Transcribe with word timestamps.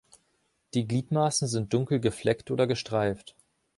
Die 0.73 0.87
Gliedmaßen 0.87 1.47
sind 1.47 1.71
dunkel 1.75 1.99
gefleckt 1.99 2.49
oder 2.49 2.65
gestreift. 2.65 3.35